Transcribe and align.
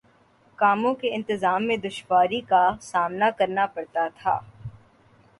کاموں 0.59 0.93
کے 0.95 1.13
انتظام 1.15 1.65
میں 1.67 1.75
دشواری 1.77 2.39
کا 2.49 2.61
سامنا 2.81 3.29
کرنا 3.37 3.65
پڑتا 3.75 4.07
تھا 4.15 4.39